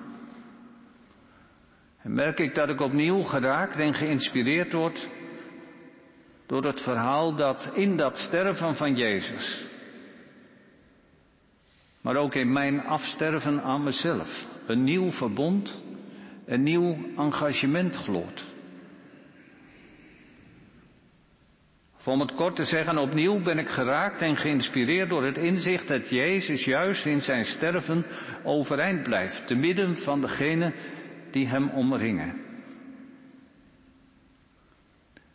[2.01, 5.09] En merk ik dat ik opnieuw geraakt en geïnspireerd word
[6.47, 9.65] door het verhaal dat in dat sterven van Jezus,
[12.01, 15.81] maar ook in mijn afsterven aan mezelf, een nieuw verbond,
[16.45, 18.55] een nieuw engagement gloort.
[22.07, 26.09] om het kort te zeggen, opnieuw ben ik geraakt en geïnspireerd door het inzicht dat
[26.09, 28.05] Jezus juist in zijn sterven
[28.43, 30.73] overeind blijft, te midden van degenen
[31.31, 32.46] die hem omringen.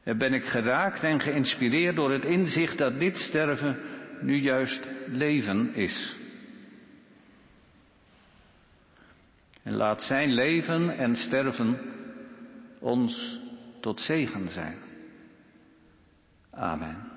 [0.02, 3.78] En ben ik geraakt en geïnspireerd door het inzicht dat dit sterven
[4.20, 6.16] nu juist leven is.
[9.62, 11.78] En laat zijn leven en sterven
[12.78, 13.40] ons
[13.80, 14.78] tot zegen zijn.
[16.50, 17.11] Amen.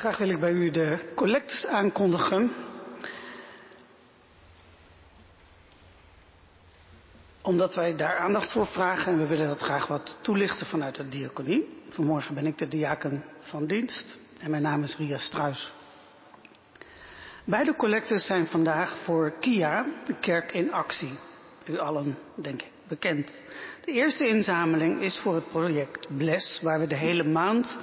[0.00, 2.50] Graag wil ik bij u de collectes aankondigen.
[7.42, 11.08] Omdat wij daar aandacht voor vragen en we willen dat graag wat toelichten vanuit de
[11.08, 11.82] diaconie.
[11.88, 15.72] Vanmorgen ben ik de diaken van dienst en mijn naam is Ria Struis.
[17.44, 21.18] Beide collectes zijn vandaag voor KIA, de kerk in actie.
[21.66, 23.42] U allen, denk ik, bekend.
[23.84, 27.78] De eerste inzameling is voor het project Bless, waar we de hele maand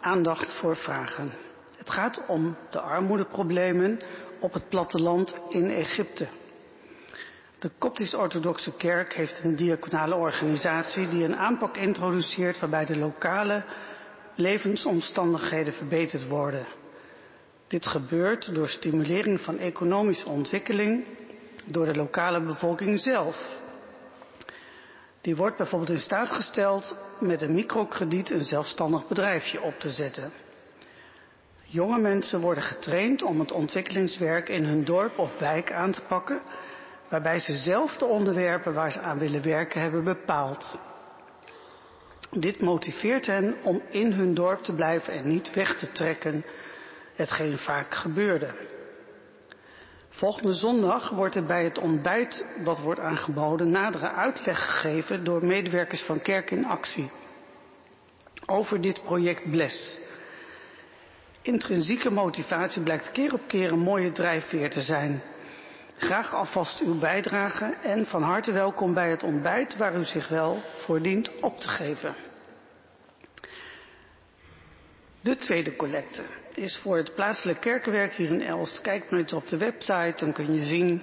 [0.00, 1.44] aandacht voor vragen.
[1.86, 4.00] Het gaat om de armoedeproblemen
[4.40, 6.28] op het platteland in Egypte.
[7.58, 13.64] De Koptisch-Orthodoxe Kerk heeft een diaconale organisatie die een aanpak introduceert waarbij de lokale
[14.34, 16.66] levensomstandigheden verbeterd worden.
[17.66, 21.04] Dit gebeurt door stimulering van economische ontwikkeling
[21.66, 23.58] door de lokale bevolking zelf.
[25.20, 30.32] Die wordt bijvoorbeeld in staat gesteld met een microkrediet een zelfstandig bedrijfje op te zetten.
[31.68, 36.40] Jonge mensen worden getraind om het ontwikkelingswerk in hun dorp of wijk aan te pakken,
[37.08, 40.78] waarbij ze zelf de onderwerpen waar ze aan willen werken hebben bepaald.
[42.30, 46.44] Dit motiveert hen om in hun dorp te blijven en niet weg te trekken,
[47.14, 48.54] hetgeen vaak gebeurde.
[50.08, 56.02] Volgende zondag wordt er bij het ontbijt wat wordt aangeboden nadere uitleg gegeven door medewerkers
[56.02, 57.10] van Kerk in Actie
[58.46, 60.00] over dit project Bless.
[61.46, 65.22] Intrinsieke motivatie blijkt keer op keer een mooie drijfveer te zijn.
[65.96, 70.62] Graag alvast uw bijdrage en van harte welkom bij het ontbijt waar u zich wel
[70.74, 72.14] voor dient op te geven.
[75.20, 76.22] De tweede collecte
[76.54, 78.80] is voor het plaatselijk kerkenwerk hier in Elst.
[78.80, 81.02] Kijk maar eens op de website, dan kun je zien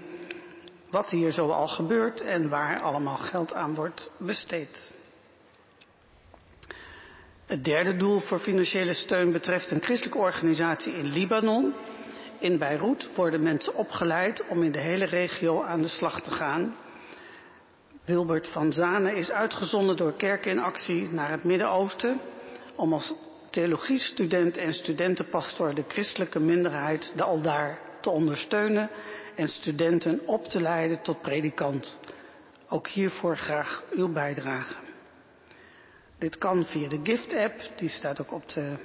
[0.90, 4.92] wat hier zo al gebeurt en waar allemaal geld aan wordt besteed.
[7.54, 11.74] Het derde doel voor financiële steun betreft een christelijke organisatie in Libanon.
[12.40, 16.76] In Beirut worden mensen opgeleid om in de hele regio aan de slag te gaan.
[18.06, 22.20] Wilbert van Zanen is uitgezonden door Kerk in Actie naar het Midden-Oosten
[22.76, 23.14] om als
[23.50, 28.90] theologiestudent en studentenpastor de christelijke minderheid de aldaar te ondersteunen
[29.36, 32.00] en studenten op te leiden tot predikant.
[32.70, 34.93] Ook hiervoor graag uw bijdrage.
[36.24, 38.76] Dit kan via de Gift-app, die staat ook op de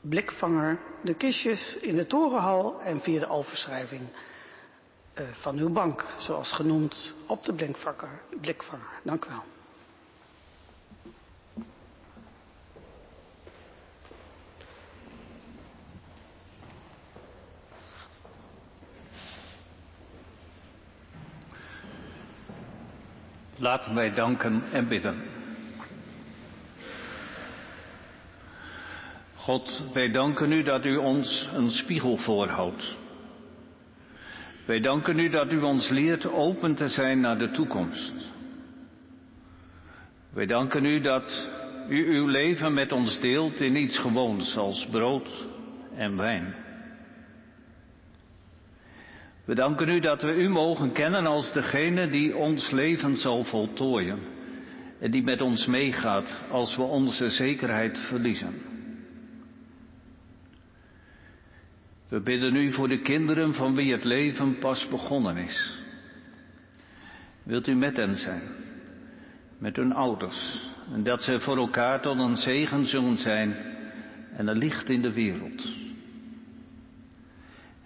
[0.00, 4.02] blikvanger, de kistjes in de torenhal en via de overschrijving
[5.14, 8.20] uh, van uw bank, zoals genoemd op de blikvanger.
[8.40, 9.00] blikvanger.
[9.02, 9.42] Dank u wel.
[23.56, 25.37] Laten wij danken en bidden.
[29.38, 32.96] God, wij danken u dat u ons een spiegel voorhoudt.
[34.66, 38.32] Wij danken u dat u ons leert open te zijn naar de toekomst.
[40.32, 41.50] Wij danken u dat
[41.88, 45.46] u uw leven met ons deelt in iets gewoons als brood
[45.96, 46.54] en wijn.
[49.44, 54.18] We danken u dat we u mogen kennen als degene die ons leven zal voltooien
[55.00, 58.77] en die met ons meegaat als we onze zekerheid verliezen.
[62.08, 65.76] We bidden u voor de kinderen van wie het leven pas begonnen is.
[67.42, 68.42] Wilt u met hen zijn,
[69.58, 73.56] met hun ouders, en dat ze voor elkaar tot een zegen zullen zijn
[74.32, 75.72] en een licht in de wereld.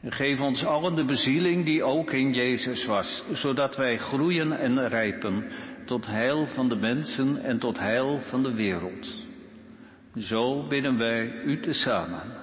[0.00, 4.88] En geef ons allen de bezieling die ook in Jezus was, zodat wij groeien en
[4.88, 5.44] rijpen
[5.84, 9.26] tot heil van de mensen en tot heil van de wereld.
[10.16, 12.41] Zo bidden wij u tezamen.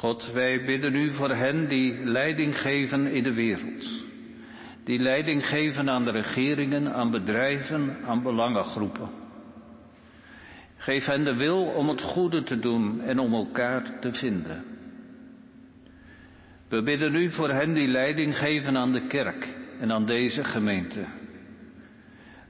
[0.00, 4.02] God, wij bidden u voor hen die leiding geven in de wereld.
[4.84, 9.10] Die leiding geven aan de regeringen, aan bedrijven, aan belangengroepen.
[10.76, 14.64] Geef hen de wil om het goede te doen en om elkaar te vinden.
[16.68, 19.48] We bidden u voor hen die leiding geven aan de kerk
[19.80, 21.04] en aan deze gemeente.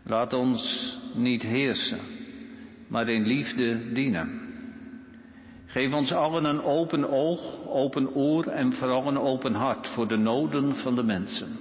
[0.02, 2.00] Laat ons niet heersen,
[2.88, 4.49] maar in liefde dienen.
[5.70, 10.16] Geef ons allen een open oog, open oor en vooral een open hart voor de
[10.16, 11.58] noden van de mensen.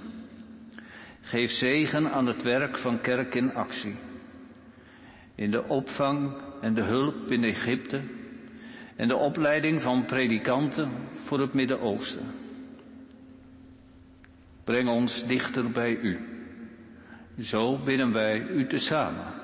[1.20, 3.96] Geef zegen aan het werk van Kerk in Actie.
[5.34, 8.00] In de opvang en de hulp in Egypte
[8.96, 12.26] en de opleiding van predikanten voor het Midden-Oosten.
[14.64, 16.18] Breng ons dichter bij u.
[17.38, 19.39] Zo bidden wij u tezamen.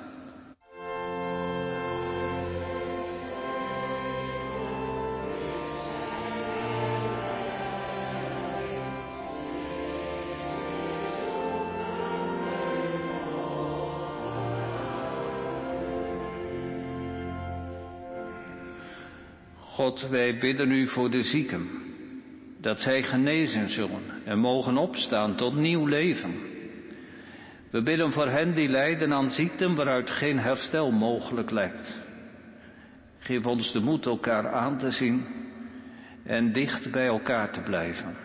[19.97, 21.69] God, wij bidden u voor de zieken,
[22.61, 26.35] dat zij genezen zullen en mogen opstaan tot nieuw leven.
[27.71, 31.99] We bidden voor hen die lijden aan ziekten waaruit geen herstel mogelijk lijkt.
[33.19, 35.25] Geef ons de moed elkaar aan te zien
[36.23, 38.15] en dicht bij elkaar te blijven.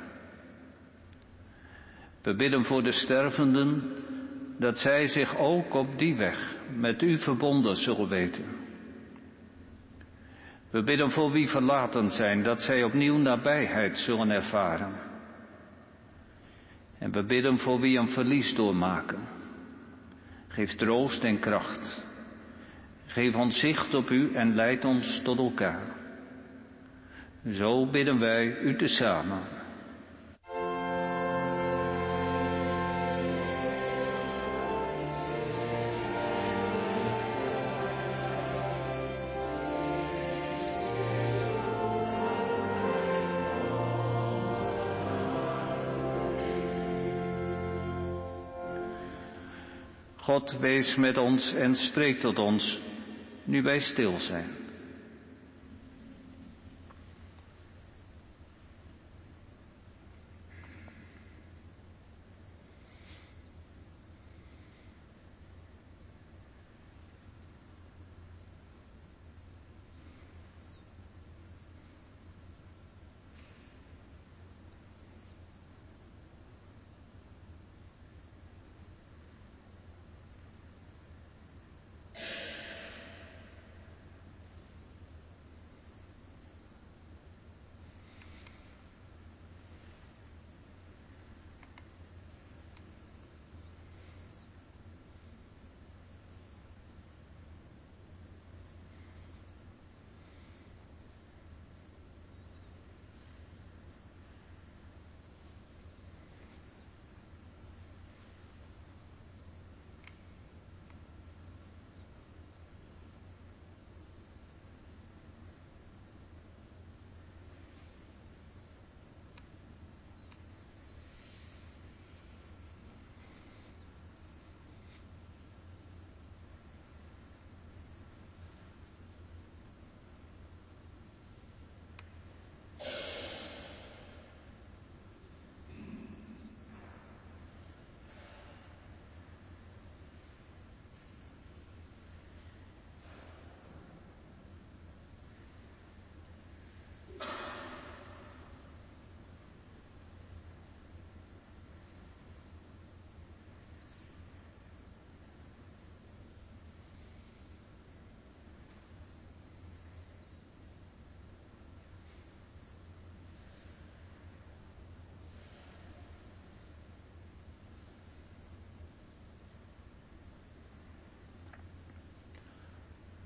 [2.22, 3.82] We bidden voor de stervenden
[4.58, 8.61] dat zij zich ook op die weg met u verbonden zullen weten.
[10.72, 14.92] We bidden voor wie verlaten zijn, dat zij opnieuw nabijheid zullen ervaren.
[16.98, 19.28] En we bidden voor wie een verlies doormaken.
[20.48, 22.04] Geef troost en kracht.
[23.06, 25.96] Geef ons zicht op u en leid ons tot elkaar.
[27.50, 29.51] Zo bidden wij u tezamen.
[50.22, 52.80] God wees met ons en spreek tot ons,
[53.44, 54.61] nu wij stil zijn.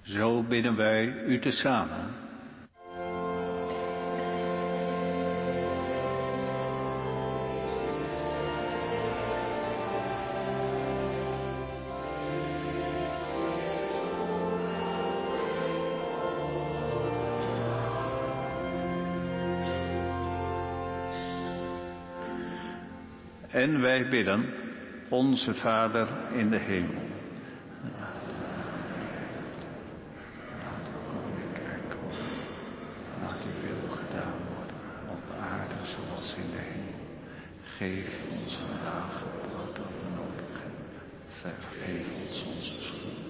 [0.06, 2.24] Zo bidden wij u tezamen.
[23.50, 24.44] En wij bidden,
[25.08, 27.02] onze Vader in de hemel.
[30.62, 32.16] Laat uw koninkrijk komen.
[33.22, 34.76] Laat uw wil gedaan worden,
[35.08, 37.00] op aarde zoals in de hemel.
[37.76, 40.86] Geef ons vandaag het brood dat we nodig hebben.
[41.26, 43.26] Vergeef ons onze schuld,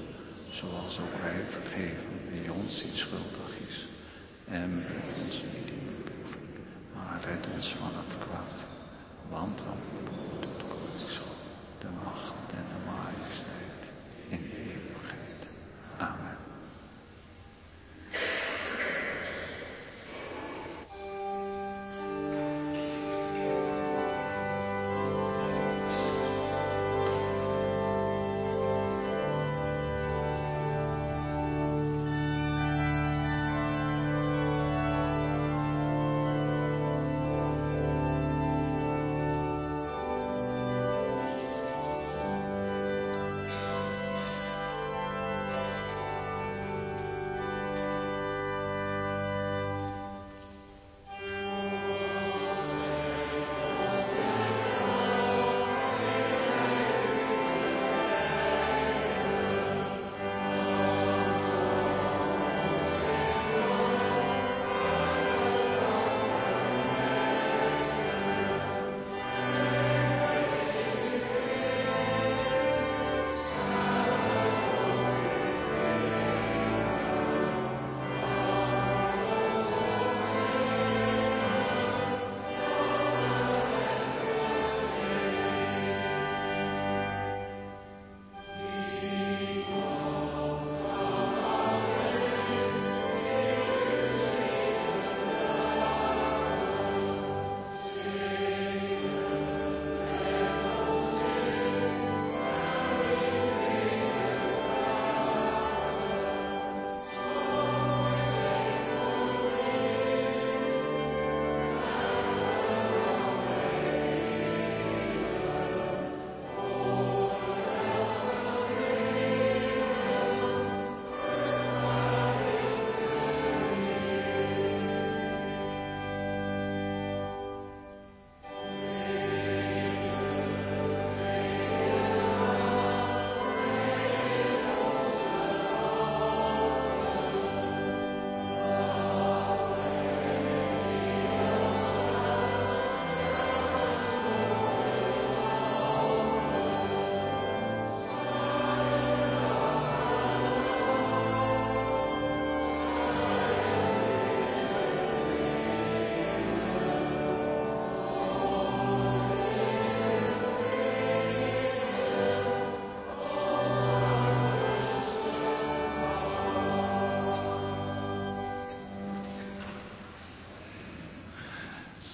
[0.50, 1.44] zoals ook wij
[1.76, 3.86] vergeven wie ons iets schuldig is.
[4.48, 6.48] En breng ons niet in beproeving,
[6.94, 8.56] maar red ons van het kwaad.
[9.28, 9.56] Want
[10.04, 11.40] behoort het koningschap,
[11.80, 12.65] de macht en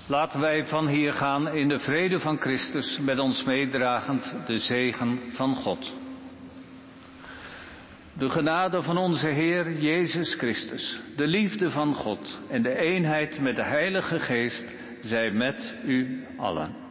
[0.06, 5.20] Laten wij van hier gaan in de vrede van Christus, met ons meedragend de zegen
[5.28, 5.94] van God.
[8.12, 13.56] De genade van onze Heer Jezus Christus, de liefde van God en de eenheid met
[13.56, 14.66] de Heilige Geest
[15.00, 16.81] zij met u allen.